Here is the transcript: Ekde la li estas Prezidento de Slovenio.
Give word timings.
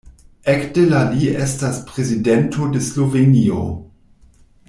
Ekde 0.53 0.85
la 0.93 1.01
li 1.09 1.27
estas 1.47 1.77
Prezidento 1.91 2.71
de 2.77 2.83
Slovenio. 2.87 3.61